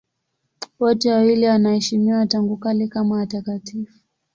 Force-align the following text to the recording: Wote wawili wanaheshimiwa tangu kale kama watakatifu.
Wote 0.79 1.11
wawili 1.13 1.45
wanaheshimiwa 1.45 2.25
tangu 2.27 2.57
kale 2.57 2.87
kama 2.87 3.15
watakatifu. 3.15 3.99